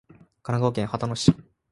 [0.07, 1.31] 神奈川県秦野市